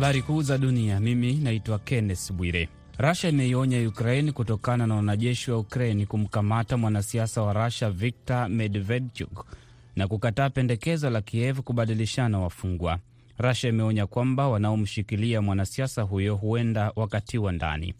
[0.00, 1.00] Habari kuu za dunia.
[1.00, 2.68] Mimi naitwa Kenneth Bwire.
[2.98, 9.46] Rasha imeionya Ukraini kutokana na wanajeshi wa Ukraini kumkamata mwanasiasa wa Rasha Viktor Medvedchuk
[9.96, 12.98] na kukataa pendekezo la Kiev kubadilishana wafungwa.
[13.38, 17.94] rusia imeonya kwamba wanaomshikilia mwanasiasa huyo huenda wakatiwa ndani.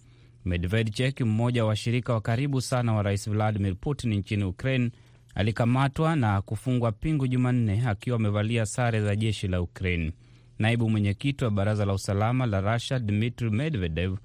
[0.44, 4.90] Medvedchuk, mmoja wa washirika wa karibu sana wa rais Vladimir Putin nchini Ukraine,
[5.34, 10.12] alikamatwa na kufungwa pingu Jumanne akiwa amevalia sare za jeshi la Ukraine.
[10.60, 14.16] Naibu mwenyekiti wa baraza la usalama la Rusia Dmitri Medvedev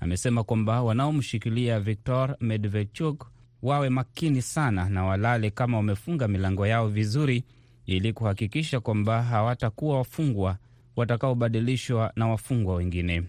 [0.00, 3.26] amesema kwamba wanaomshikilia Viktor Medvedchuk
[3.62, 7.44] wawe makini sana na walale kama wamefunga milango yao vizuri,
[7.86, 10.58] ili kuhakikisha kwamba hawatakuwa wafungwa
[10.96, 13.22] watakaobadilishwa na wafungwa wengine.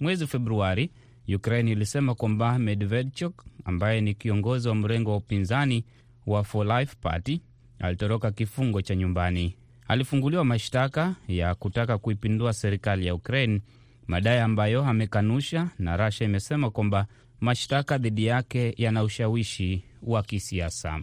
[0.00, 0.90] Mwezi Februari,
[1.34, 5.84] Ukraine ilisema kwamba Medvedchuk ambaye ni kiongozi wa mrengo wa upinzani
[6.26, 7.40] wa For Life Party
[7.78, 9.56] alitoroka kifungo cha nyumbani.
[9.88, 13.60] Alifunguliwa mashtaka ya kutaka kuipindua serikali ya Ukraine,
[14.06, 17.06] madai ambayo amekanusha, na Russia imesema kwamba
[17.40, 21.00] mashtaka dhidi yake yana ushawishi wa kisiasa.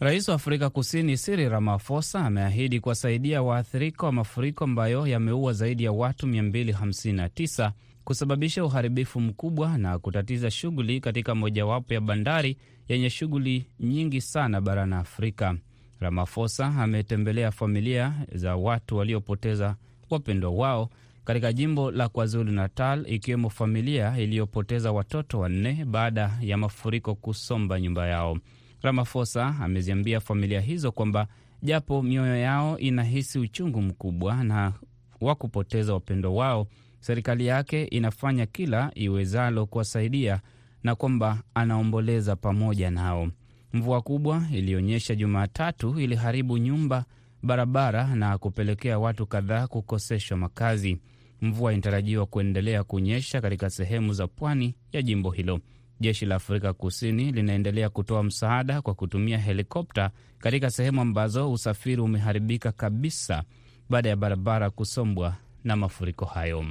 [0.00, 5.92] Rais wa Afrika Kusini Cyril Ramaphosa ameahidi kuwasaidia waathirika wa mafuriko ambayo yameua zaidi ya
[5.92, 7.72] watu 259
[8.04, 12.56] kusababisha uharibifu mkubwa na kutatiza shughuli katika mojawapo ya bandari
[12.88, 15.56] yenye shughuli nyingi sana barani Afrika.
[16.04, 19.76] Ramaphosa ametembelea familia za watu waliopoteza
[20.10, 20.90] wapendwa wao
[21.24, 28.06] katika jimbo la KwaZulu Natal, ikiwemo familia iliyopoteza watoto wanne baada ya mafuriko kusomba nyumba
[28.06, 28.38] yao.
[28.82, 31.26] Ramaphosa ameziambia familia hizo kwamba
[31.62, 34.72] japo mioyo yao inahisi uchungu mkubwa na
[35.20, 36.66] wa kupoteza wapendwa wao,
[37.00, 40.40] serikali yake inafanya kila iwezalo kuwasaidia
[40.82, 43.28] na kwamba anaomboleza pamoja nao.
[43.74, 47.04] Mvua kubwa iliyonyesha Jumatatu iliharibu nyumba,
[47.42, 50.98] barabara na kupelekea watu kadhaa kukoseshwa makazi.
[51.42, 55.60] Mvua inatarajiwa kuendelea kunyesha katika sehemu za pwani ya jimbo hilo.
[56.00, 62.72] Jeshi la Afrika Kusini linaendelea kutoa msaada kwa kutumia helikopta katika sehemu ambazo usafiri umeharibika
[62.72, 63.42] kabisa
[63.90, 66.64] baada ya barabara kusombwa na mafuriko hayo.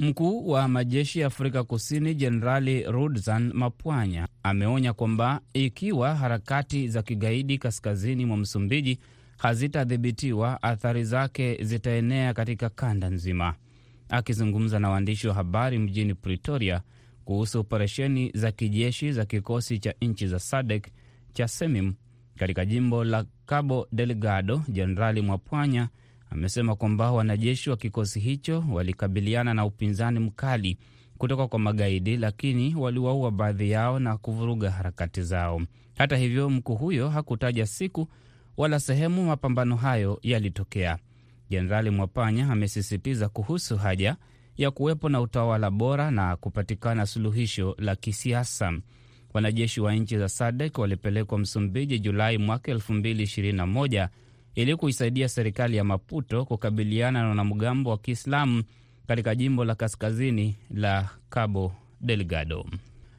[0.00, 7.58] Mkuu wa majeshi ya Afrika Kusini Jenerali Rudzan Mapwanya ameonya kwamba ikiwa harakati za kigaidi
[7.58, 8.98] kaskazini mwa Msumbiji
[9.38, 13.54] hazitadhibitiwa, athari zake zitaenea katika kanda nzima.
[14.08, 16.82] Akizungumza na waandishi wa habari mjini Pretoria
[17.24, 20.86] kuhusu operesheni za kijeshi za kikosi cha nchi za SADC
[21.32, 21.94] cha SEMIM
[22.38, 25.88] katika jimbo la Cabo Delgado, Jenerali Mwapwanya
[26.30, 30.78] amesema kwamba wanajeshi wa kikosi hicho walikabiliana na upinzani mkali
[31.18, 35.62] kutoka kwa magaidi, lakini waliwaua baadhi yao na kuvuruga harakati zao.
[35.98, 38.08] Hata hivyo, mkuu huyo hakutaja siku
[38.56, 40.98] wala sehemu mapambano hayo yalitokea.
[41.50, 44.16] Jenerali Mwapanya amesisitiza kuhusu haja
[44.56, 48.72] ya kuwepo na utawala bora na kupatikana suluhisho la kisiasa.
[49.34, 54.08] Wanajeshi wa nchi za SADC walipelekwa Msumbiji Julai mwaka 2021
[54.60, 58.62] ili kuisaidia serikali ya Maputo kukabiliana na wanamgambo wa Kiislamu
[59.06, 62.66] katika jimbo la kaskazini la Cabo Delgado.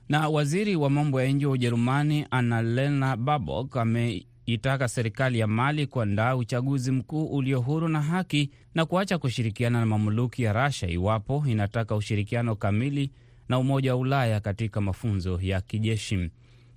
[0.09, 6.35] Na waziri wa mambo ya nje wa Ujerumani Annalena Baerbock ameitaka serikali ya Mali kuandaa
[6.35, 11.95] uchaguzi mkuu ulio huru na haki na kuacha kushirikiana na mamluki ya Rasha iwapo inataka
[11.95, 13.11] ushirikiano kamili
[13.49, 16.29] na Umoja wa Ulaya katika mafunzo ya kijeshi.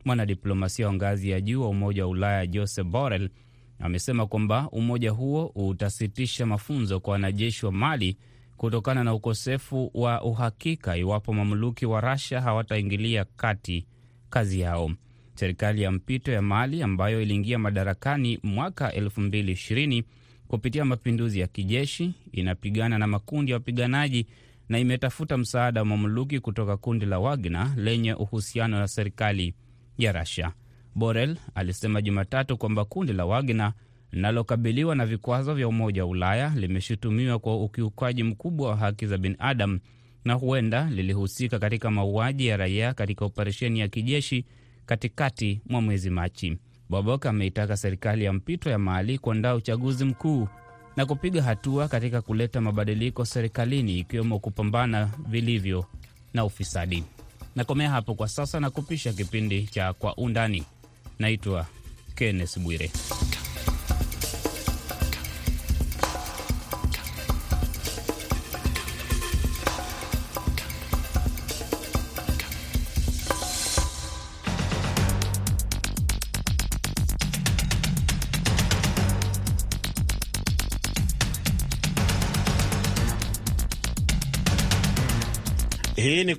[0.05, 3.31] Mwanadiplomasia wa ngazi ya juu wa Umoja wa Ulaya Joseph Borrell
[3.79, 8.17] amesema kwamba umoja huo utasitisha mafunzo kwa wanajeshi wa Mali
[8.57, 13.87] kutokana na ukosefu wa uhakika iwapo mamluki wa Rasha hawataingilia kati
[14.31, 14.91] kazi yao.
[15.35, 20.03] Serikali ya mpito ya Mali ambayo iliingia madarakani mwaka 2020
[20.49, 24.27] kupitia mapinduzi ya kijeshi inapigana na makundi ya wapiganaji
[24.69, 29.55] na imetafuta msaada wa mamluki kutoka kundi la Wagner lenye uhusiano na serikali
[29.99, 30.53] ya Rasha.
[30.95, 33.73] Borel alisema Jumatatu kwamba kundi la Wagner
[34.13, 39.79] linalokabiliwa na vikwazo vya Umoja wa Ulaya limeshutumiwa kwa ukiukaji mkubwa wa haki za binadamu
[40.25, 44.45] na huenda lilihusika katika mauaji ya raia katika operesheni ya kijeshi
[44.87, 46.59] katikati mwa mwezi Machi.
[46.91, 50.49] Bobok ameitaka serikali ya mpito ya Mali kuandaa uchaguzi mkuu
[50.97, 55.85] na kupiga hatua katika kuleta mabadiliko serikalini ikiwemo kupambana vilivyo
[56.35, 57.05] na ufisadi.
[57.57, 60.65] Nakomea hapo kwa sasa na kupisha kipindi cha Kwa Undani.
[61.19, 61.67] Naitwa
[62.15, 62.91] Kenneth Bwire.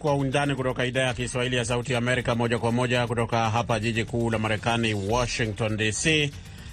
[0.06, 3.80] Kwa Undani kutoka idhaa ya Kiswahili ya Sauti ya Amerika, moja kwa moja kutoka hapa
[3.80, 6.31] jiji kuu la Marekani, Washington DC,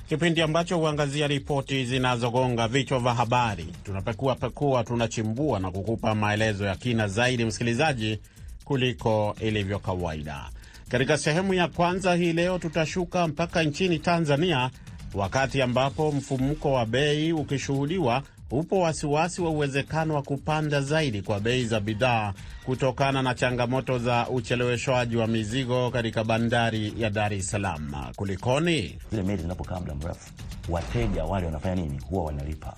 [0.08, 3.66] kipindi ambacho huangazia ripoti zinazogonga vichwa vya habari.
[3.84, 8.18] Tunapekua pekua, tunachimbua na kukupa maelezo ya kina zaidi, msikilizaji,
[8.64, 10.50] kuliko ilivyo kawaida.
[10.88, 14.70] Katika sehemu ya kwanza hii leo tutashuka mpaka nchini Tanzania,
[15.14, 21.64] wakati ambapo mfumuko wa bei ukishuhudiwa upo wasiwasi wa uwezekano wa kupanda zaidi kwa bei
[21.64, 22.32] za bidhaa
[22.64, 27.92] kutokana na changamoto za ucheleweshwaji wa mizigo katika bandari ya Dar es Salaam.
[28.16, 28.98] Kulikoni?
[29.10, 30.30] Zile meli zinapokaa muda mrefu,
[30.68, 32.00] wateja wale wanafanya nini?
[32.10, 32.74] Huwa wanalipa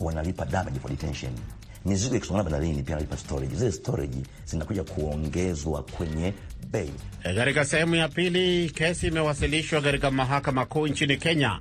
[0.00, 1.32] wanalipa damage for detention.
[1.84, 3.54] Mizigo ikisongana bandarini pia analipa storage.
[3.56, 6.34] Zile storage zinakuja kuongezwa kwenye
[6.70, 6.90] bei.
[7.22, 11.60] Katika sehemu ya pili, kesi imewasilishwa katika mahakama kuu nchini Kenya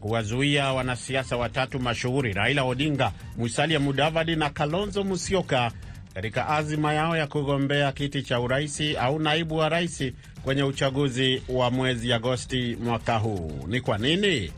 [0.00, 5.72] kuwazuia wanasiasa watatu mashuhuri Raila Odinga, Musalia Mudavadi na Kalonzo Musyoka
[6.14, 10.04] katika azima yao ya kugombea kiti cha uraisi au naibu wa rais
[10.44, 13.52] kwenye uchaguzi wa mwezi Agosti mwaka huu.
[13.66, 14.52] Ni kwa nini?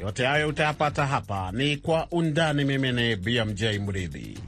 [0.00, 1.52] Yote hayo utayapata hapa.
[1.52, 2.64] Ni kwa undani.
[2.64, 4.38] Mimi ni BMJ Mridhi.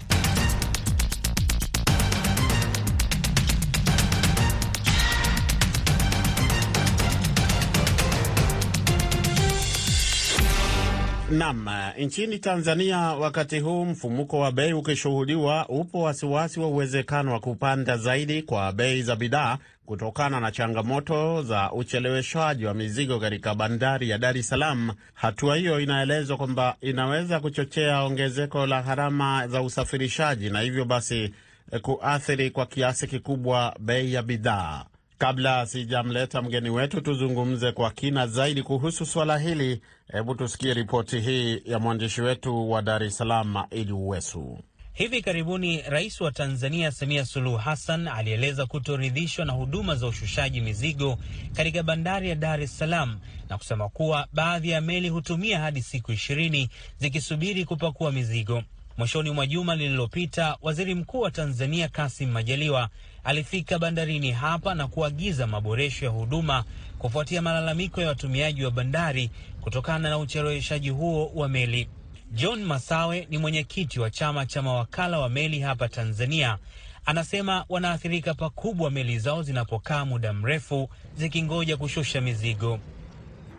[11.32, 11.68] Nam,
[11.98, 18.42] nchini Tanzania, wakati huu mfumuko wa bei ukishuhudiwa, upo wasiwasi wa uwezekano wa kupanda zaidi
[18.42, 24.36] kwa bei za bidhaa kutokana na changamoto za ucheleweshwaji wa mizigo katika bandari ya Dar
[24.38, 24.90] es Salaam.
[25.14, 31.34] Hatua hiyo inaelezwa kwamba inaweza kuchochea ongezeko la gharama za usafirishaji na hivyo basi
[31.82, 34.84] kuathiri kwa kiasi kikubwa bei ya bidhaa.
[35.22, 39.82] Kabla sijamleta mgeni wetu tuzungumze kwa kina zaidi kuhusu swala hili,
[40.12, 44.58] hebu tusikie ripoti hii ya mwandishi wetu wa Dar es Salaam, Idi Uwesu.
[44.92, 51.18] Hivi karibuni Rais wa Tanzania Samia Suluhu Hassan alieleza kutoridhishwa na huduma za ushushaji mizigo
[51.52, 53.18] katika bandari ya Dar es Salaam
[53.48, 56.68] na kusema kuwa baadhi ya meli hutumia hadi siku ishirini
[56.98, 58.62] zikisubiri kupakua mizigo.
[58.96, 62.88] Mwishoni mwa juma lililopita, waziri mkuu wa Tanzania Kassim Majaliwa
[63.24, 66.64] alifika bandarini hapa na kuagiza maboresho ya huduma
[66.98, 69.30] kufuatia malalamiko ya watumiaji wa bandari
[69.60, 71.88] kutokana na ucheleweshaji huo wa meli.
[72.32, 76.58] John Masawe ni mwenyekiti wa chama cha mawakala wa meli hapa Tanzania.
[77.06, 82.78] Anasema wanaathirika pakubwa meli zao zinapokaa muda mrefu zikingoja kushusha mizigo.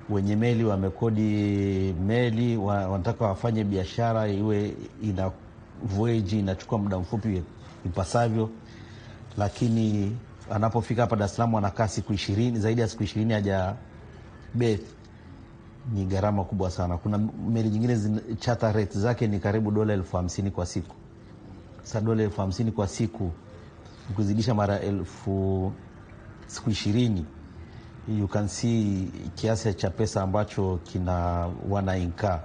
[0.09, 1.21] Wenye meli wamekodi
[2.05, 4.73] meli wanataka wafanye biashara iwe
[5.03, 5.31] ina
[5.83, 7.43] voyage inachukua muda mfupi
[7.85, 8.49] ipasavyo,
[9.37, 10.17] lakini
[10.51, 13.75] anapofika hapa Dar es Salaam anakaa siku ishirini, zaidi ya siku ishirini haja
[14.53, 14.81] beth
[15.93, 16.97] ni gharama kubwa sana.
[16.97, 17.17] Kuna
[17.49, 17.99] meli nyingine
[18.39, 20.95] charter rate zake ni karibu dola elfu hamsini kwa siku.
[21.83, 23.31] Sasa dola elfu hamsini kwa siku
[24.09, 25.71] ukizidisha mara elfu
[26.47, 27.25] siku ishirini
[28.07, 31.13] you can see kiasi cha pesa ambacho kina
[31.69, 32.39] wanainkaa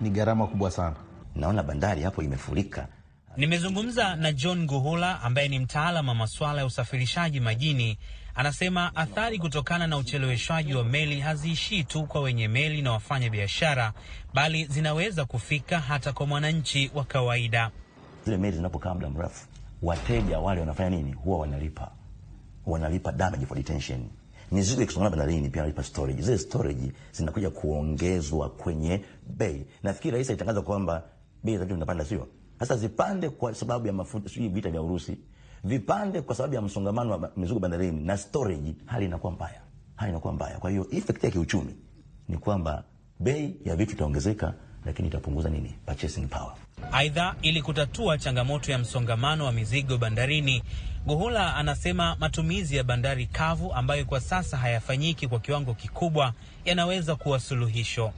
[0.00, 0.96] ni gharama kubwa sana.
[1.36, 2.88] Naona bandari hapo imefurika.
[3.36, 7.98] Nimezungumza na John Guhula ambaye ni mtaalamu wa masuala ya usafirishaji majini.
[8.34, 13.92] Anasema athari kutokana na ucheleweshwaji wa meli haziishii tu kwa wenye meli na wafanya biashara,
[14.34, 17.70] bali zinaweza kufika hata kwa mwananchi wa kawaida.
[18.24, 19.46] Zile meli zinapokaa muda mrefu,
[19.82, 21.12] wateja wale wanafanya nini?
[21.12, 21.90] Huwa wanalipa
[22.66, 24.08] wanalipa damage for detention.
[24.52, 26.22] Mizigo ikisongana bandarini pia wanalipa storage.
[26.22, 29.04] Zile storage zinakuja kuongezwa kwenye
[29.36, 29.66] bei.
[29.82, 31.02] Nafikiri rais alitangaza kwamba
[31.44, 35.18] bei za vitu zinapanda, sio sasa zipande kwa sababu ya mafuta, sio vita vya Urusi,
[35.64, 39.60] vipande kwa sababu ya msongamano wa mizigo bandarini na storage, hali inakuwa mbaya,
[39.96, 40.58] hali inakuwa mbaya.
[40.58, 41.74] Kwa hiyo effect ya kiuchumi
[42.28, 42.84] ni kwamba
[43.20, 44.54] bei ya vitu itaongezeka,
[44.86, 45.74] lakini itapunguza nini?
[45.86, 46.54] Purchasing power.
[46.92, 50.62] Aidha, ili kutatua changamoto ya msongamano wa mizigo bandarini,
[51.06, 56.32] Guhula anasema matumizi ya bandari kavu ambayo kwa sasa hayafanyiki kwa kiwango kikubwa
[56.64, 58.12] yanaweza kuwa suluhisho.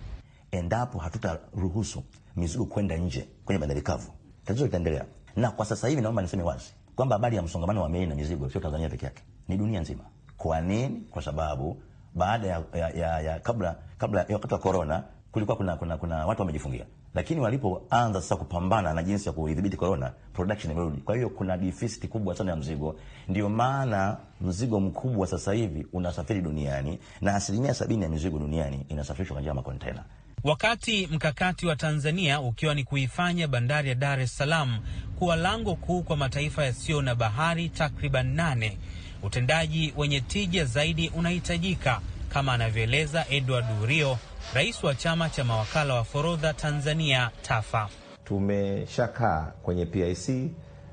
[0.50, 2.02] Endapo hatutaruhusu
[2.36, 4.12] mizigo kwenda nje kwenye bandari kavu,
[4.44, 5.04] tatizo litaendelea.
[5.36, 8.50] Na kwa sasa hivi naomba niseme wazi kwamba habari ya msongamano wa meli na mizigo
[8.50, 10.04] sio Tanzania peke yake, ni dunia nzima.
[10.36, 11.00] Kwa nini?
[11.10, 11.82] Kwa sababu
[12.14, 16.26] baada ya, ya, ya, ya kabla kabla ya wakati wa korona kulikuwa kuna, kuna, kuna
[16.26, 16.84] watu wamejifungia,
[17.16, 21.00] lakini walipoanza sasa kupambana na jinsi ya kuidhibiti corona, production imerudi.
[21.00, 22.96] Kwa hiyo kuna deficit kubwa sana ya mzigo,
[23.28, 29.34] ndio maana mzigo mkubwa sasa hivi unasafiri duniani na asilimia sabini ya mizigo duniani inasafirishwa
[29.34, 30.04] kwa njia ya makontena.
[30.44, 34.78] Wakati mkakati wa Tanzania ukiwa ni kuifanya bandari ya Dar es Salaam
[35.18, 38.78] kuwa lango kuu kwa mataifa yasiyo na bahari takriban nane,
[39.22, 44.18] utendaji wenye tija zaidi unahitajika, kama anavyoeleza Edward Urio,
[44.54, 47.88] rais wa chama cha mawakala wa forodha Tanzania TAFA.
[48.24, 50.50] Tumeshakaa kwenye PIC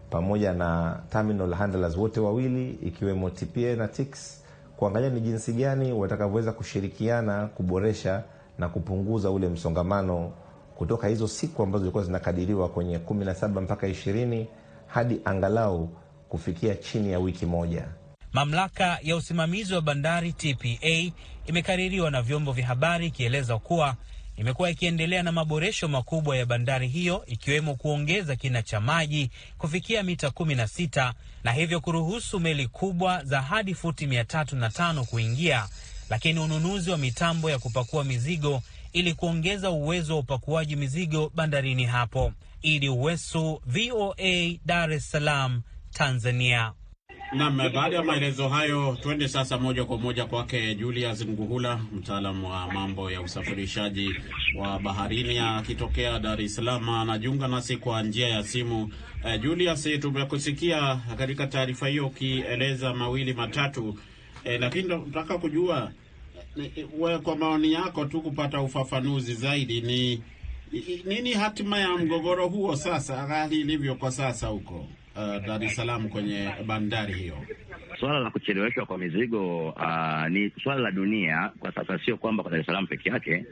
[0.10, 4.44] pamoja na terminal handlers wote wawili ikiwemo TPA na TICS
[4.78, 8.24] kuangalia ni jinsi gani watakavyoweza kushirikiana kuboresha
[8.58, 10.32] na kupunguza ule msongamano
[10.76, 14.46] kutoka hizo siku ambazo zilikuwa zinakadiriwa kwenye 17 mpaka 20
[14.88, 15.90] hadi angalau
[16.30, 17.86] kufikia chini ya wiki moja.
[18.34, 21.12] Mamlaka ya usimamizi wa bandari TPA
[21.46, 23.96] imekaririwa na vyombo vya habari ikieleza kuwa
[24.38, 30.28] imekuwa ikiendelea na maboresho makubwa ya bandari hiyo ikiwemo kuongeza kina cha maji kufikia mita
[30.28, 31.14] 16
[31.44, 35.68] na hivyo kuruhusu meli kubwa za hadi futi 305 kuingia,
[36.10, 38.62] lakini ununuzi wa mitambo ya kupakua mizigo
[38.94, 42.34] ili kuongeza uwezo wa upakuaji mizigo bandarini hapo.
[42.62, 45.62] Idi Uwesu, VOA, Dar es Salaam,
[45.92, 46.74] Tanzania.
[47.32, 52.72] Nam, baada ya maelezo hayo, twende sasa moja kwa moja kwake Julius Nguhula, mtaalamu wa
[52.74, 54.16] mambo ya usafirishaji
[54.58, 56.90] wa baharini akitokea Dar es Salaam.
[56.90, 58.84] Anajiunga nasi kwa njia ya simu.
[59.24, 64.00] Uh, Julius, tumekusikia katika taarifa hiyo ukieleza mawili matatu,
[64.44, 65.92] eh, lakini tunataka kujua
[67.00, 70.22] we, kwa maoni yako tu kupata ufafanuzi zaidi, ni
[71.06, 76.10] nini hatima ya mgogoro huo sasa, hali ilivyo kwa sasa huko Uh, Dar es Salaam
[76.10, 77.38] kwenye bandari hiyo.
[78.00, 82.52] Swala la kucheleweshwa kwa mizigo uh, ni swala la dunia kwa sasa, sio kwamba kwa
[82.52, 83.46] Dar es Salaam peke yake,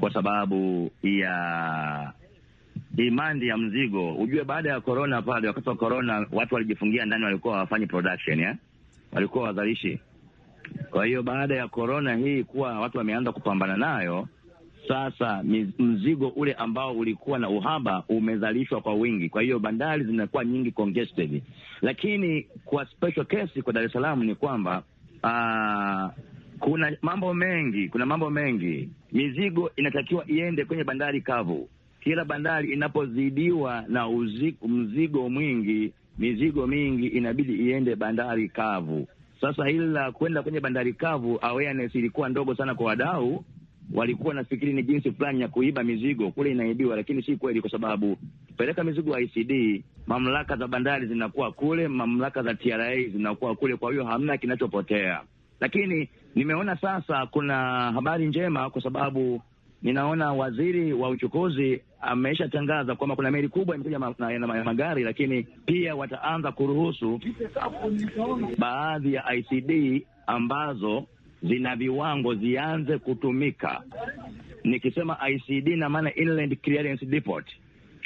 [0.00, 2.12] kwa sababu ya
[2.96, 4.14] imandi ya mzigo.
[4.14, 8.54] Ujue baada ya corona pale, wakati wa corona watu walijifungia ndani, walikuwa hawafanyi production eh?
[9.12, 10.00] walikuwa wazalishi.
[10.90, 14.28] Kwa hiyo baada ya corona hii kuwa watu wameanza kupambana nayo
[14.88, 15.42] sasa
[15.78, 21.42] mzigo ule ambao ulikuwa na uhaba umezalishwa kwa wingi, kwa hiyo bandari zinakuwa nyingi congested.
[21.82, 24.82] Lakini kwa special case kwa Dar es Salaam ni kwamba
[25.24, 26.10] aa,
[26.58, 28.88] kuna mambo mengi, kuna mambo mengi.
[29.12, 31.68] Mizigo inatakiwa iende kwenye bandari kavu.
[32.00, 39.06] Kila bandari inapozidiwa na uzigo, mzigo mwingi, mizigo mingi inabidi iende bandari kavu.
[39.40, 43.44] Sasa hili la kwenda kwenye bandari kavu, awareness ilikuwa ndogo sana kwa wadau
[43.94, 48.18] walikuwa nafikiri ni jinsi fulani ya kuiba mizigo kule inaibiwa, lakini si kweli, kwa sababu
[48.56, 54.04] peleka mizigo ICD, mamlaka za bandari zinakuwa kule, mamlaka za TRA zinakuwa kule, kwa hiyo
[54.04, 55.20] hamna kinachopotea.
[55.60, 57.54] Lakini nimeona sasa kuna
[57.92, 59.42] habari njema, kwa sababu
[59.82, 65.04] ninaona waziri wa uchukuzi ameshatangaza kwamba kuna meli kubwa imekuja ma, na, na, na magari,
[65.04, 67.20] lakini pia wataanza kuruhusu
[68.58, 71.06] baadhi ya ICD ambazo
[71.48, 73.82] zina viwango zianze kutumika.
[74.64, 77.44] Nikisema ICD na maana Inland Clearance Depot.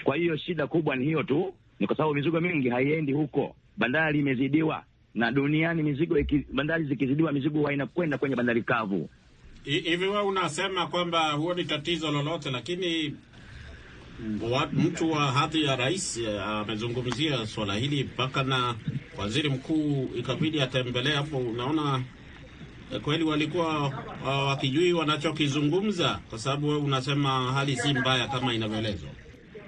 [0.04, 4.18] Kwa hiyo shida kubwa ni hiyo tu, ni kwa sababu mizigo mingi haiendi huko, bandari
[4.18, 9.08] imezidiwa, na duniani mizigo iki, bandari zikizidiwa mizigo inakwenda kwenye bandari kavu.
[9.64, 13.16] Hivi wewe unasema kwamba huo ni tatizo lolote, lakini
[14.72, 18.74] mtu wa hadhi ya rais amezungumzia swala hili mpaka na
[19.18, 21.38] waziri mkuu ikabidi atembelee hapo.
[21.38, 22.02] Unaona
[22.98, 29.10] kweli walikuwa uh, wakijui wanachokizungumza, kwa sababu wewe unasema hali si mbaya kama inavyoelezwa.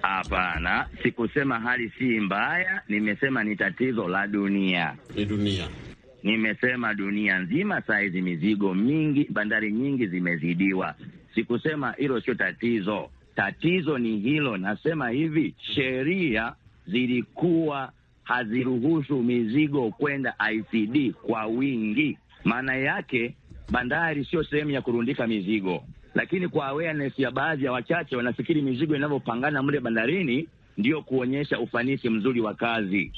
[0.02, 4.96] Hapana, sikusema hali si mbaya, nimesema ni tatizo la dunia.
[5.16, 5.68] Ni dunia,
[6.22, 10.94] nimesema dunia nzima saizi mizigo mingi, bandari nyingi zimezidiwa.
[11.34, 14.56] Sikusema hilo sio tatizo, tatizo ni hilo.
[14.56, 16.54] Nasema hivi, sheria
[16.86, 22.18] zilikuwa haziruhusu mizigo kwenda ICD kwa wingi.
[22.44, 23.34] Maana yake
[23.70, 25.84] bandari sio sehemu ya kurundika mizigo,
[26.14, 32.08] lakini kwa awareness ya baadhi ya wachache wanafikiri mizigo inavyopangana mle bandarini ndio kuonyesha ufanisi
[32.10, 33.12] mzuri wa kazi.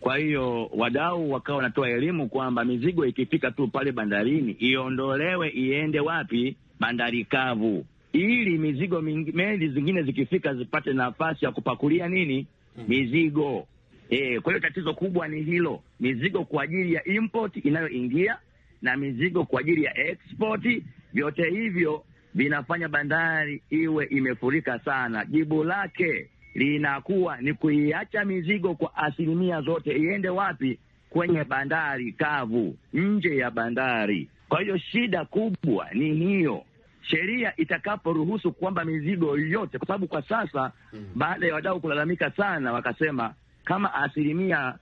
[0.00, 6.56] Kwa hiyo wadau wakawa wanatoa elimu kwamba mizigo ikifika tu pale bandarini iondolewe, iende wapi?
[6.80, 12.46] Bandari kavu, ili mizigo mingi, meli zingine zikifika zipate nafasi ya kupakulia nini
[12.88, 13.66] mizigo.
[14.10, 18.36] E, kwa hiyo tatizo kubwa ni hilo, mizigo kwa ajili ya import inayoingia
[18.82, 20.82] na mizigo kwa ajili ya export.
[21.12, 22.04] Vyote hivyo
[22.34, 25.24] vinafanya bandari iwe imefurika sana.
[25.24, 30.78] Jibu lake linakuwa ni kuiacha mizigo kwa asilimia zote iende wapi?
[31.10, 34.28] Kwenye bandari kavu, nje ya bandari.
[34.48, 36.64] Kwa hiyo shida kubwa ni hiyo,
[37.02, 42.72] sheria itakaporuhusu kwamba mizigo yote, kwa sababu kwa sasa mm, baada ya wadau kulalamika sana,
[42.72, 44.74] wakasema kama asilimia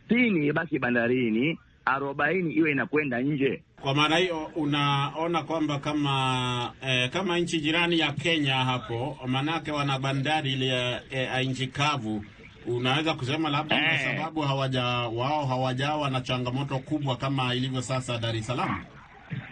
[0.00, 3.62] sitini uh, ibaki bandarini, arobaini iwe inakwenda nje.
[3.80, 9.98] Kwa maana hiyo unaona kwamba kama eh, kama nchi jirani ya Kenya hapo, maanake wana
[9.98, 12.24] bandari ile ya eh, nchi kavu,
[12.66, 14.00] unaweza kusema labda kwa Eh.
[14.16, 18.84] sababu hawaja wao hawajawa na changamoto kubwa kama ilivyo sasa Dar es Salaam.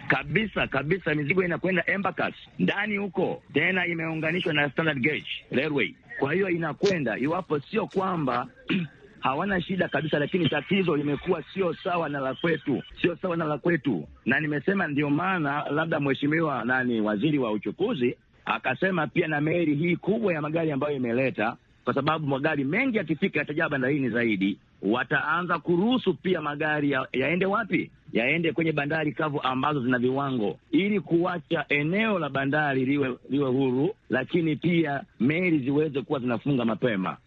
[0.07, 5.93] kabisa kabisa, mizigo inakwenda Embakasi ndani huko, tena imeunganishwa na standard gauge railway.
[6.19, 8.47] Kwa hiyo inakwenda iwapo sio kwamba
[9.23, 13.57] hawana shida kabisa, lakini tatizo limekuwa sio sawa na la kwetu, sio sawa na la
[13.57, 19.75] kwetu, na nimesema ndio maana labda mheshimiwa nani, waziri wa uchukuzi akasema pia na meli
[19.75, 25.59] hii kubwa ya magari ambayo imeleta, kwa sababu magari mengi yakifika yatajaa bandarini zaidi, wataanza
[25.59, 27.91] kuruhusu pia magari ya, yaende wapi?
[28.13, 33.95] Yaende kwenye bandari kavu ambazo zina viwango, ili kuacha eneo la bandari liwe liwe huru,
[34.09, 37.17] lakini pia meli ziweze kuwa zinafunga mapema.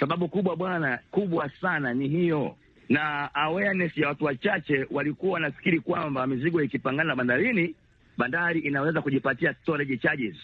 [0.00, 2.56] Sababu kubwa bwana, kubwa sana ni hiyo,
[2.88, 7.74] na awareness ya watu wachache walikuwa wanafikiri kwamba mizigo ikipangana bandarini,
[8.18, 10.36] bandari inaweza kujipatia storage charges,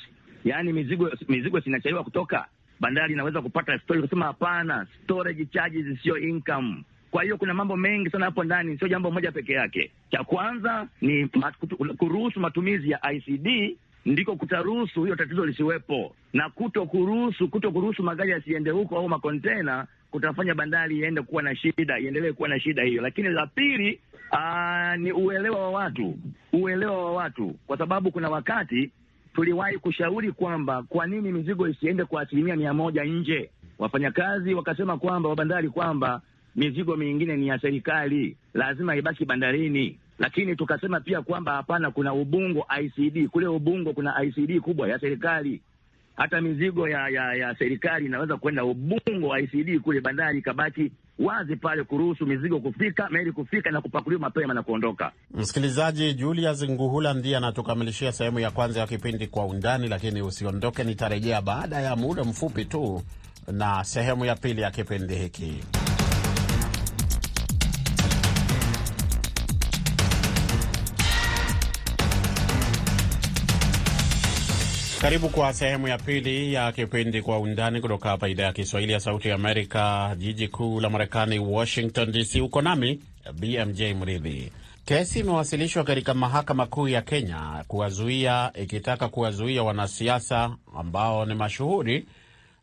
[0.45, 2.47] yaani mizigo mizigo sinachaiwa kutoka
[2.81, 4.07] bandari inaweza kupata storage.
[4.07, 6.85] Kusema hapana, storage charges sio income.
[7.11, 9.91] Kwa hiyo kuna mambo mengi sana hapo ndani, sio jambo moja peke yake.
[10.11, 11.29] Cha kwanza ni
[11.99, 18.31] kuruhusu matumizi ya ICD ndiko kutaruhusu hiyo tatizo lisiwepo, na kuto kuruhusu kuto kuruhusu magari
[18.31, 23.03] yasiende huko au makontena kutafanya bandari iende kuwa na shida, iendelee kuwa na shida hiyo.
[23.03, 24.01] Lakini la pili
[24.99, 26.19] ni uelewa wa watu,
[26.53, 28.91] uelewa wa watu, kwa sababu kuna wakati
[29.35, 33.51] tuliwahi kushauri kwamba kwa nini mizigo isiende kwa asilimia mia moja nje.
[33.79, 36.21] Wafanyakazi wakasema kwamba wa bandari kwamba
[36.57, 42.67] mizigo mingine ni ya serikali, lazima ibaki bandarini lakini tukasema pia kwamba hapana, kuna Ubungo
[42.83, 45.61] ICD kule Ubungo kuna ICD kubwa ya serikali.
[46.17, 51.85] Hata mizigo ya ya, ya serikali inaweza kwenda Ubungo ICD kule, bandari ikabaki wazi pale
[51.85, 55.13] kuruhusu mizigo kufika, meli kufika na kupakuliwa mapema na kuondoka.
[55.35, 61.43] Msikilizaji, Julius Nguhula ndiye anatukamilishia sehemu ya kwanza ya kipindi Kwa Undani, lakini usiondoke, nitarejea
[61.43, 63.03] baada ya muda mfupi tu
[63.53, 65.65] na sehemu ya pili ya kipindi hiki.
[75.03, 79.01] Karibu kwa sehemu ya pili ya kipindi Kwa Undani kutoka hapa idhaa ya Kiswahili ya
[79.01, 82.41] Sauti ya Amerika, jiji kuu la Marekani, Washington DC.
[82.41, 83.01] Uko nami
[83.35, 84.53] BMJ Mridhi.
[84.85, 92.07] Kesi imewasilishwa katika mahakama kuu ya Kenya kuwazuia ikitaka kuwazuia wanasiasa ambao ni mashuhuri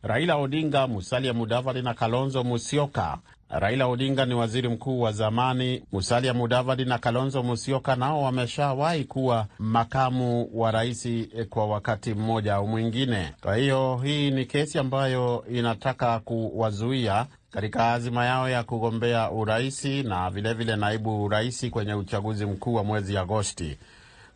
[0.02, 3.18] Raila Odinga, Musalia Mudavadi na Kalonzo Musyoka.
[3.50, 5.82] Raila Odinga ni waziri mkuu wa zamani.
[5.92, 11.08] Musalia Mudavadi na Kalonzo Musyoka nao wameshawahi kuwa makamu wa rais
[11.50, 13.32] kwa wakati mmoja au mwingine.
[13.42, 20.30] Kwa hiyo hii ni kesi ambayo inataka kuwazuia katika azima yao ya kugombea uraisi na
[20.30, 23.76] vilevile vile naibu uraisi kwenye uchaguzi mkuu wa mwezi Agosti.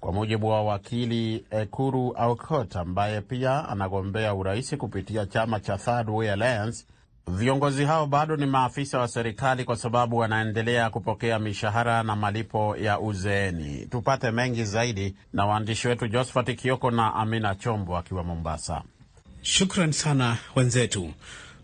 [0.00, 6.30] Kwa mujibu wa wakili Ekuru Aukot ambaye pia anagombea uraisi kupitia chama cha Third Way
[6.32, 6.84] Alliance,
[7.28, 13.00] viongozi hao bado ni maafisa wa serikali kwa sababu wanaendelea kupokea mishahara na malipo ya
[13.00, 13.86] uzeeni.
[13.86, 18.82] Tupate mengi zaidi na waandishi wetu Josphat Kioko na Amina Chombo akiwa Mombasa.
[19.42, 21.10] Shukran sana wenzetu.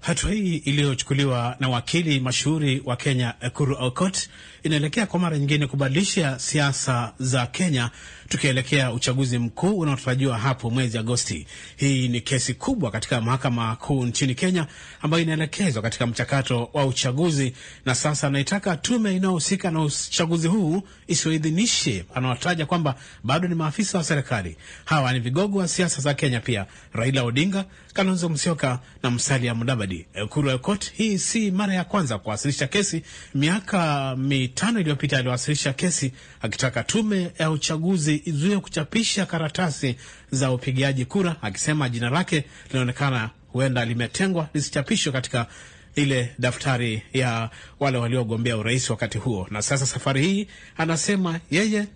[0.00, 4.28] Hatua hii iliyochukuliwa na wakili mashuhuri wa Kenya Ekuru Aukot
[4.62, 7.90] inaelekea kwa mara nyingine kubadilisha siasa za Kenya
[8.30, 11.46] tukielekea uchaguzi mkuu unaotarajiwa hapo mwezi Agosti.
[11.76, 14.66] Hii ni kesi kubwa katika mahakama kuu nchini Kenya
[15.02, 17.52] ambayo inaelekezwa katika mchakato wa uchaguzi,
[17.84, 22.94] na sasa anaitaka tume inayohusika na uchaguzi huu isiyoidhinishe, anawataja kwamba
[23.24, 24.56] bado ni maafisa wa serikali.
[24.84, 30.06] Hawa ni vigogo wa siasa za Kenya pia, Raila Odinga, Kalonzo Musyoka na Musalia Mudavadi.
[30.14, 33.02] Ekuru Aukot, hii si mara ya kwanza kuwasilisha kesi.
[33.34, 34.14] Miaka
[34.50, 39.96] mitano iliyopita aliwasilisha kesi akitaka tume ya uchaguzi izuie kuchapisha karatasi
[40.30, 45.46] za upigaji kura, akisema jina lake linaonekana huenda limetengwa lisichapishwe katika
[45.94, 49.46] ile daftari ya wale waliogombea urais wakati huo.
[49.50, 51.86] Na sasa safari hii anasema yeye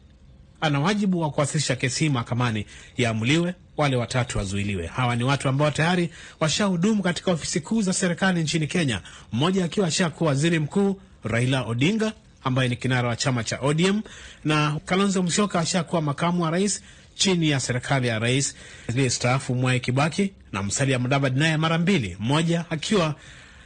[0.60, 4.86] ana wajibu wa kuwasilisha kesi hii mahakamani, yaamuliwe, wale watatu wazuiliwe.
[4.86, 9.00] Hawa ni watu ambao tayari washahudumu katika ofisi kuu za serikali nchini Kenya,
[9.32, 12.12] mmoja akiwa ashakuwa waziri mkuu Raila Odinga
[12.44, 14.00] ambaye ni kinara wa chama cha ODM
[14.44, 16.82] na Kalonzo Musyoka ashakuwa makamu wa rais
[17.14, 18.54] chini ya serikali ya rais
[18.88, 23.14] aliyestaafu Mwai Kibaki, na Musalia Mudavadi naye mara mbili, mmoja akiwa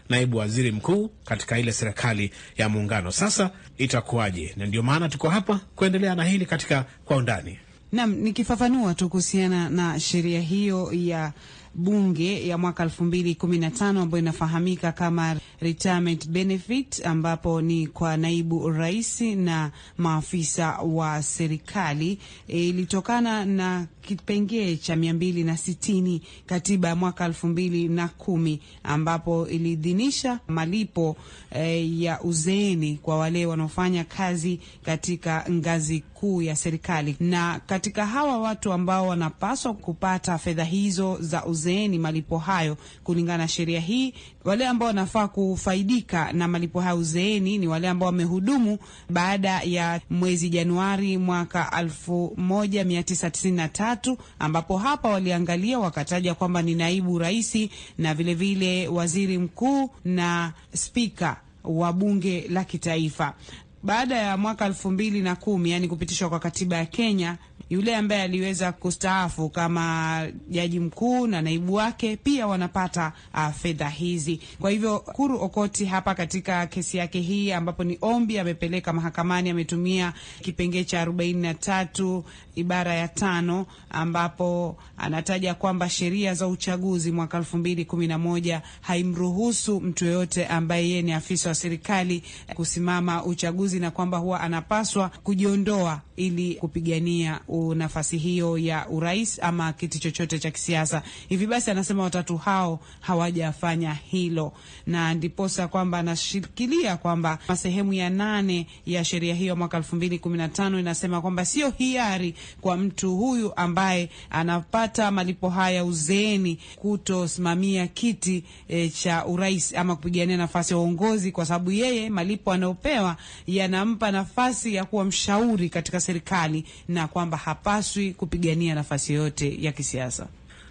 [0.09, 3.12] naibu waziri mkuu katika ile serikali ya muungano.
[3.12, 4.55] Sasa itakuwaje?
[4.57, 7.59] Na ndio maana tuko hapa kuendelea na hili katika kwa undani.
[7.93, 11.33] Naam, nikifafanua tu kuhusiana na sheria hiyo ya
[11.79, 17.87] bunge ya mwaka elfu mbili kumi na tano ambayo inafahamika kama retirement benefit, ambapo ni
[17.87, 25.57] kwa naibu rais na maafisa wa serikali ilitokana e, na kipengee cha mia mbili na
[25.57, 31.17] sitini katiba ya mwaka elfu mbili na kumi ambapo iliidhinisha malipo
[31.51, 38.38] e, ya uzeeni kwa wale wanaofanya kazi katika ngazi kuu ya serikali, na katika hawa
[38.38, 44.14] watu ambao wanapaswa kupata fedha hizo za uzeeni uzeeni malipo hayo kulingana na sheria hii.
[44.44, 48.78] Wale ambao wanafaa kufaidika na malipo hayo uzeeni ni wale ambao wamehudumu
[49.11, 57.59] baada ya mwezi Januari mwaka 1993 ambapo hapa waliangalia wakataja kwamba ni naibu rais
[57.98, 58.54] na vilevile
[58.85, 63.35] vile waziri mkuu na spika wa bunge la kitaifa.
[63.83, 67.37] Baada ya mwaka elfu mbili na kumi yani kupitishwa kwa katiba ya Kenya,
[67.70, 74.40] yule ambaye aliweza kustaafu kama jaji mkuu na naibu wake pia wanapata uh, fedha hizi.
[74.61, 80.12] Kwa hivyo Kuru Okoti hapa katika kesi yake hii, ambapo ni ombi amepeleka mahakamani, ametumia
[80.42, 87.38] kipengee cha arobaini na tatu ibara ya tano ambapo anataja kwamba sheria za uchaguzi mwaka
[87.38, 92.22] elfu mbili kumi na moja haimruhusu mtu yoyote ambaye yeye ni afisa wa serikali
[92.54, 97.40] kusimama uchaguzi na kwamba huwa anapaswa kujiondoa ili kupigania
[97.75, 101.03] nafasi hiyo ya urais ama kiti chochote cha kisiasa.
[101.29, 104.53] Hivi basi, anasema watatu hao hawajafanya hilo,
[104.87, 110.38] na ndiposa kwamba anashikilia kwamba sehemu ya nane ya sheria hiyo mwaka elfu mbili kumi
[110.38, 117.87] na tano inasema kwamba sio hiari kwa mtu huyu ambaye anapata malipo haya uzeeni kutosimamia
[117.87, 123.16] kiti e, cha urais ama kupigania nafasi ya uongozi, kwa sababu yeye malipo anayopewa
[123.47, 130.27] yanampa nafasi ya kuwa mshauri katika serikali na kwamba hapaswi kupigania nafasi yoyote ya kisiasa.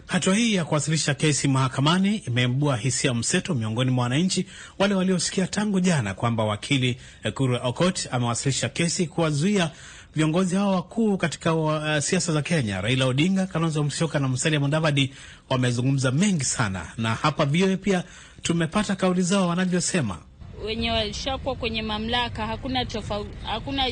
[0.08, 4.46] Hatua hii ya kuwasilisha kesi mahakamani imeibua hisia mseto miongoni mwa wananchi
[4.80, 9.72] wale waliosikia tangu jana kwamba wakili Ekuru Aukot amewasilisha kesi kuwazuia
[10.16, 12.82] viongozi hao wakuu katika uh, siasa za Kenya.
[12.82, 15.13] Raila Odinga, Kalonzo Musyoka na Musalia Mudavadi
[15.50, 18.04] wamezungumza mengi sana, na hapa VOA pia
[18.42, 20.18] tumepata kauli zao wanavyosema.
[20.66, 23.86] Wenye walishakuwa kwenye mamlaka, hakuna tofauti, hakuna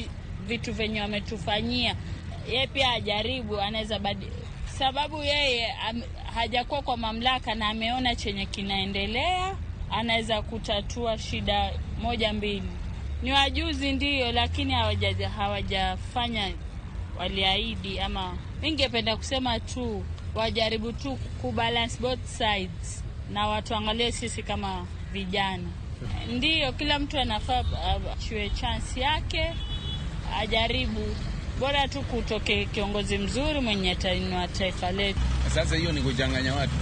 [0.47, 1.95] vitu venye wametufanyia.
[2.49, 4.27] Yeye pia ajaribu, anaweza badi
[4.65, 5.73] sababu yeye
[6.35, 9.55] hajakuwa kwa mamlaka na ameona chenye kinaendelea,
[9.91, 12.69] anaweza kutatua shida moja mbili.
[13.23, 16.51] Ni wajuzi ndiyo, lakini hawaja hawajafanya
[17.19, 20.05] waliahidi, ama ningependa kusema tu
[20.35, 23.03] wajaribu tu kubalance both sides,
[23.33, 25.69] na watuangalie sisi kama vijana.
[26.31, 27.63] Ndiyo, kila mtu anafaa
[28.13, 29.53] achue chansi yake,
[30.39, 31.15] ajaribu
[31.59, 35.19] bora tu kutoke kiongozi mzuri mwenye atainua taifa letu.
[35.55, 36.73] Sasa hiyo ni kuchanganya watu.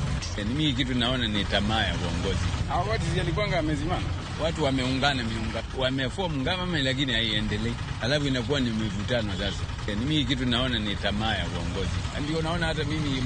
[0.48, 2.40] Mimi kitu naona ni tamaa ya uongozi.
[2.70, 4.04] Hao watu zilikwanga amezimana,
[4.44, 9.32] watu wameungana miunga, wameform ngama lakini haiendelei, alafu inakuwa ni mivutano.
[9.34, 11.92] Sasa mimi kitu naona ni tamaa ya uongozi,
[12.24, 13.24] ndio naona hata mimi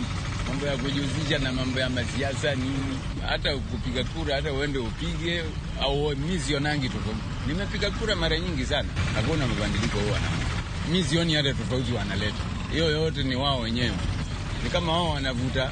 [0.48, 2.98] mambo ya kujihusisha na mambo ya masiasa nini,
[3.30, 5.44] hata kupiga kura, hata uende upige
[5.82, 7.20] au mimi sionangi tofauti.
[7.48, 10.28] Nimepiga kura mara nyingi sana, hakuna mabadiliko huwa na
[10.92, 12.44] mi sioni hata tofauti wanaleta.
[12.72, 13.92] Hiyo yote ni wao wenyewe,
[14.64, 15.72] ni kama wao wanavuta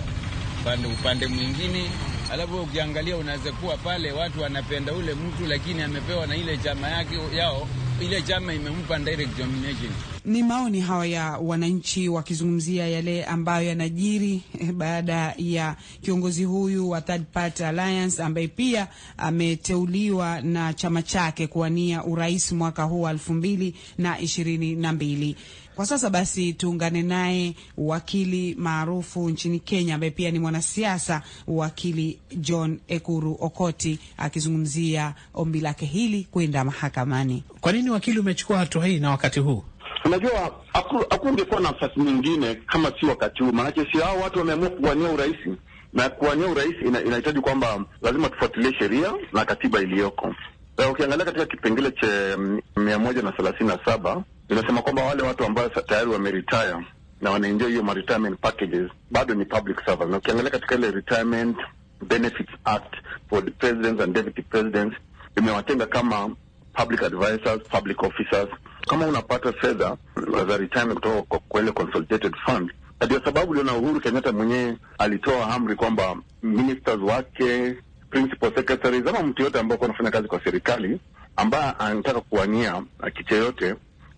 [0.61, 1.91] upande upande mwingine,
[2.31, 7.15] alafu ukiangalia unaweza kuwa pale watu wanapenda ule mtu, lakini amepewa na ile chama yake
[7.35, 7.67] yao,
[8.01, 9.91] ile chama imempa direct domination.
[10.25, 14.41] Ni maoni hawa ya wananchi wakizungumzia yale ambayo yanajiri
[14.73, 22.03] baada ya kiongozi huyu wa Third Party Alliance ambaye pia ameteuliwa na chama chake kuwania
[22.03, 25.35] urais mwaka huu wa elfu mbili na ishirini na mbili.
[25.75, 32.79] Kwa sasa basi tuungane naye wakili maarufu nchini Kenya ambaye pia ni mwanasiasa, wakili John
[32.87, 37.43] Ekuru Okoti akizungumzia ombi lake hili kwenda mahakamani.
[37.61, 39.63] Kwa nini wakili umechukua hatua hii na wakati huu?
[40.05, 40.51] Unajua,
[41.09, 45.35] hakungekuwa nafasi nyingine kama si wakati huu, maanake si hao watu wameamua kuwania urais,
[45.93, 50.35] na kuwania urais ina, inahitaji kwamba lazima tufuatilie sheria na katiba iliyoko.
[50.91, 52.37] Ukiangalia katika kipengele cha
[52.77, 56.75] mia moja na thelathini na saba inasema kwamba wale watu ambao tayari wameretire
[57.21, 61.57] na wanaenjoy hiyo retirement packages bado ni public servants, na ukiangalia katika ile Retirement
[62.07, 62.95] Benefits Act
[63.29, 64.95] for the presidents and deputy presidents
[65.37, 66.29] imewatenga kama
[66.73, 68.49] public advisors, public officers.
[68.87, 69.97] Kama unapata fedha
[70.47, 72.71] za retirement kutoka kwa kwele consolidated fund,
[73.05, 77.75] ndio sababu uliona Uhuru Kenyatta mwenyewe alitoa amri kwamba ministers wake,
[78.09, 80.99] principal secretaries, ama mtu yote ambao anafanya kazi kwa serikali
[81.35, 82.83] ambaye anataka kuwania
[83.17, 83.75] kiti yoyote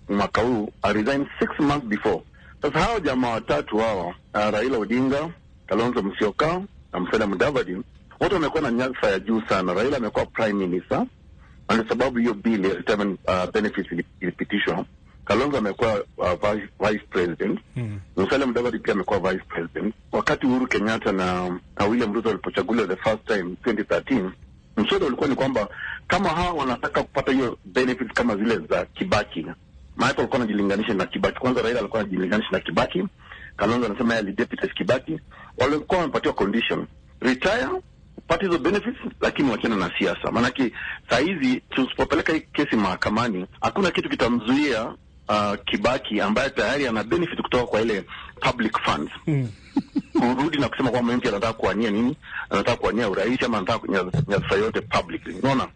[0.10, 2.22] mwaka huu aresign six months before.
[2.62, 5.30] Sasa hao jamaa watatu hawa, Raila Odinga,
[5.68, 6.62] Kalonzo Musyoka
[6.94, 7.78] na Musalia Mudavadi
[8.20, 9.74] wote wamekuwa na nyadhifa ya juu sana.
[9.74, 11.06] Raila amekuwa prime minister
[11.70, 14.86] na sababu hiyo bili ya retirement uh, benefits ilipitishwa.
[15.26, 18.00] Kalonzo amekuwa uh, vice, vice president mm.
[18.18, 19.96] Musalia Mudavadi pia amekuwa vice president.
[20.12, 24.30] Wakati Uhuru Kenyatta na, na William Ruto walipochaguliwa the first time 2013
[24.78, 25.68] mswada ulikuwa ni kwamba
[26.08, 29.42] kama hawa wanataka kupata hiyo benefits kama zile za Kibaki,
[29.96, 31.40] maana walikuwa wanajilinganisha na Kibaki.
[31.40, 33.04] Kwanza Raila alikuwa anajilinganisha na Kibaki
[33.58, 35.20] Kalonzo anasema yeye alideputise Kibaki,
[35.58, 36.86] walikuwa wamepatiwa condition
[37.22, 37.68] retire
[38.18, 40.32] upate hizo benefits, lakini wachana na siasa.
[40.32, 40.72] Maanake
[41.10, 44.86] saa hizi tusipopeleka hii kesi mahakamani, hakuna kitu kitamzuia
[45.30, 48.04] uh, Kibaki ambaye tayari ana benefit kutoka kwa ile
[48.42, 49.12] public funds.
[50.20, 52.16] Kurudi na kusema kwamba mtu anataka kuwania nini,
[52.50, 53.88] anataka kuwania urais ama anataka
[54.28, 55.68] nyadhifa yote publicly, unaona?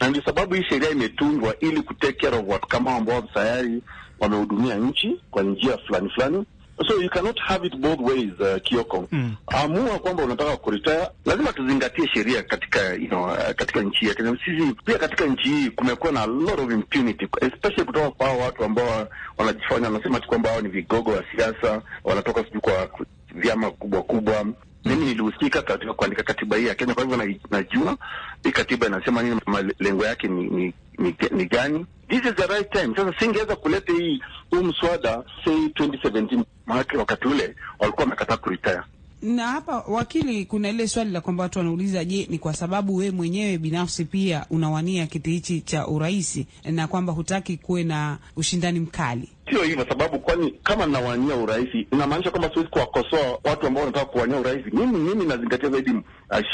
[0.00, 3.82] Na ndio sababu hii sheria imetungwa ili kutake care of watu kama ambao tayari
[4.20, 6.44] wamehudumia nchi kwa njia fulani fulani.
[6.84, 9.08] So you cannot have it both ways, uh, Kioko.
[9.46, 14.36] Amua kwamba unataka kuretire, lazima tuzingatie sheria katika you know, uh, katika nchi ya Kenya.
[14.44, 18.64] Sisi pia katika nchi hii kumekuwa na a lot of impunity especially kutoka kwa watu
[18.64, 19.08] ambao
[19.38, 22.88] wanajifanya wanasema tu kwamba hao ni vigogo wa siasa, wanatoka sijui kwa
[23.34, 24.46] vyama kubwa kubwa.
[24.84, 27.96] Mimi nilihusika katika kuandika katiba hii ya Kenya, kwa hivyo najua
[28.44, 31.86] hii katiba inasema nini, malengo yake ni, ni, ni, ni gani.
[32.08, 32.94] This is the right time.
[32.96, 38.80] Sasa singeweza kuleta hii huu mswada say 2017 maanake wakati ule walikuwa wamekataa kuretire.
[39.22, 43.10] na hapa wakili, kuna ile swali la kwamba watu wanauliza, je, ni kwa sababu we
[43.10, 49.28] mwenyewe binafsi pia unawania kiti hichi cha urais na kwamba hutaki kuwe na ushindani mkali?
[49.50, 54.36] Sio hivyo sababu, kwani kama nawania urais inamaanisha kwamba siwezi kuwakosoa watu ambao wanataka kuwania
[54.40, 54.64] urais.
[54.72, 56.02] Mimi mimi nazingatia zaidi uh,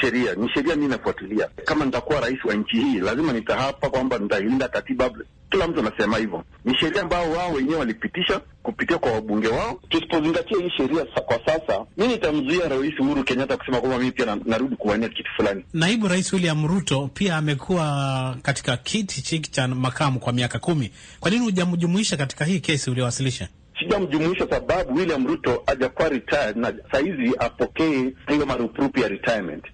[0.01, 1.49] sheria, ni sheria mimi nafuatilia.
[1.65, 5.11] Kama nitakuwa rais wa nchi hii, lazima nitahapa kwamba nitailinda katiba.
[5.51, 9.81] Kila mtu anasema hivyo, ni sheria ambao wao wenyewe walipitisha kupitia kwa wabunge wao.
[9.89, 14.37] Tusipozingatia hii sheria kwa sasa, mi nitamzuia Rais Uhuru Kenyatta kusema kwamba mimi pia na,
[14.45, 15.65] narudi kuwania kitu fulani.
[15.75, 20.91] Naibu Rais William Ruto pia amekuwa katika kiti hiki cha makamu kwa miaka kumi.
[21.21, 23.49] Kwa nini hujamjumuisha katika hii kesi uliowasilisha?
[23.79, 29.65] Sijamjumuisha sababu William Ruto hajakuwa retired na sahizi apokee hiyo marupurupu ya retirement.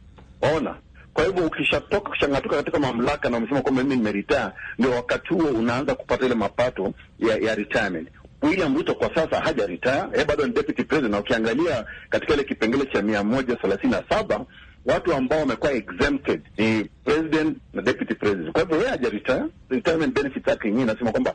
[0.57, 0.75] Ona,
[1.14, 4.44] kwa hivyo ukishatoka kushangatuka katika mamlaka na umesema kwamba mimi nimeretire,
[4.79, 8.09] ndio wakati huo unaanza kupata ile mapato ya, ya retirement.
[8.42, 12.44] William Ruto kwa sasa haja retire, yeye bado ni deputy president, na ukiangalia katika ile
[12.44, 14.40] kipengele cha mia moja thelathini na saba
[14.87, 18.53] watu ambao wamekuwa exempted ni president na deputy president.
[18.53, 21.35] Kwa hivyo yeye haja retire, retirement benefits yake yenyewe inasema kwamba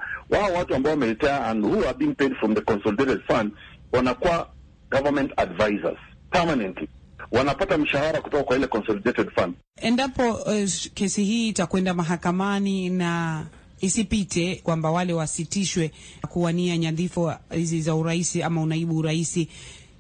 [0.63, 3.51] watu ambao wameretire and who are being paid from the consolidated fund
[3.91, 4.49] wanakuwa
[4.91, 5.97] government advisors
[6.31, 6.89] permanently,
[7.31, 9.53] wanapata mshahara kutoka kwa ile consolidated fund.
[9.81, 13.43] Endapo uh, kesi hii itakwenda mahakamani na
[13.81, 15.91] isipite kwamba wale wasitishwe
[16.29, 19.47] kuwania nyadhifa hizi za urais ama unaibu urais,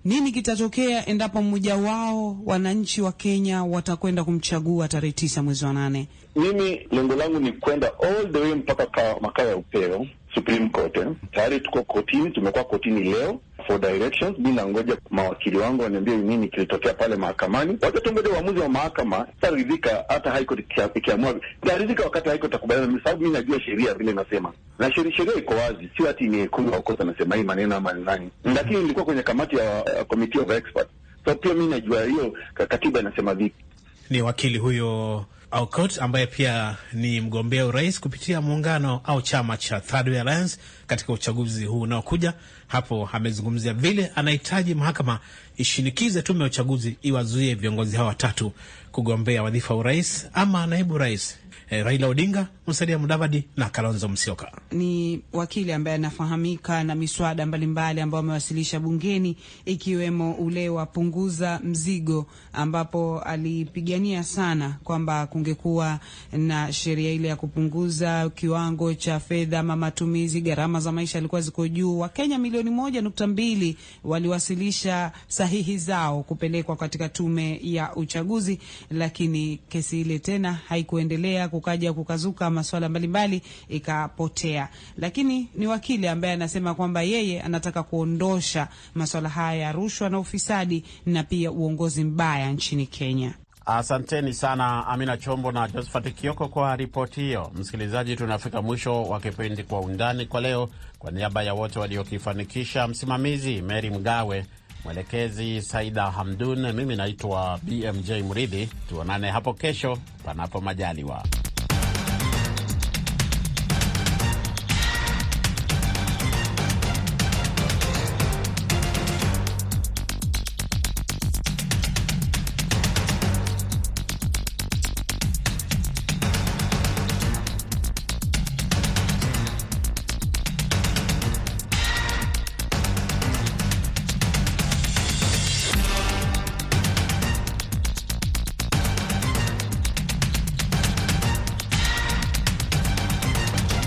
[0.05, 6.07] nini kitatokea endapo mmoja wao wananchi wa Kenya watakwenda kumchagua tarehe tisa mwezi wa nane?
[6.35, 10.97] Mimi lengo langu ni kwenda all the way mpaka ka makao ya upeo Supreme Court.
[10.97, 11.07] Eh.
[11.31, 14.37] Tayari tuko kotini, tumekuwa kotini leo for directions.
[14.39, 17.77] Mi nangoja mawakili wangu waniambie nini kilitokea pale mahakamani.
[17.81, 19.27] Wacha tungoja uamuzi wa mahakama.
[19.35, 24.13] Sitaridhika hata High Court ikiamua, nitaridhika wakati High Court itakubaliana, sababu mi najua sheria vile
[24.13, 28.29] nasema, na sheria iko wazi, sio ati ni kunga ukosa nasema hii maneno ama nani,
[28.43, 30.89] lakini nilikuwa kwenye kamati ya uh, committee of experts,
[31.25, 33.63] so pia mi najua hiyo katiba inasema vipi.
[34.09, 40.07] Ni wakili huyo Aukot ambaye pia ni mgombea urais kupitia muungano au chama cha Third
[40.09, 42.33] Way Alliance katika uchaguzi huu unaokuja.
[42.73, 45.19] Hapo amezungumzia vile anahitaji mahakama
[45.57, 48.51] ishinikize tume ya uchaguzi iwazuie viongozi hawa watatu
[48.91, 51.37] kugombea wadhifa wa urais ama naibu rais,
[51.69, 54.51] eh, Raila Odinga, Musalia Mudavadi na Kalonzo Musyoka.
[54.71, 62.25] Ni wakili ambaye anafahamika na miswada mbalimbali ambayo amewasilisha bungeni ikiwemo ule wa punguza mzigo,
[62.53, 65.99] ambapo alipigania sana kwamba kungekuwa
[66.33, 70.41] na sheria ile ya kupunguza kiwango cha fedha ama matumizi.
[70.41, 71.99] Gharama za maisha alikuwa ziko juu.
[71.99, 78.59] Wakenya milioni moja nukta mbili waliwasilisha sahihi zao kupelekwa katika tume ya uchaguzi,
[78.91, 84.69] lakini kesi ile tena haikuendelea, kukaja kukazuka masuala mbalimbali ikapotea.
[84.97, 90.83] Lakini ni wakili ambaye anasema kwamba yeye anataka kuondosha masuala haya ya rushwa na ufisadi
[91.05, 93.33] na pia uongozi mbaya nchini Kenya.
[93.65, 97.51] Asanteni sana Amina Chombo na Josephat Kioko kwa ripoti hiyo.
[97.55, 100.69] Msikilizaji, tunafika mwisho wa kipindi Kwa Undani kwa leo.
[100.99, 104.45] Kwa niaba ya wote waliokifanikisha, msimamizi Mary Mgawe,
[104.83, 108.69] mwelekezi Saida Hamdun, mimi naitwa BMJ Mridhi.
[108.89, 111.23] Tuonane hapo kesho, panapo majaliwa.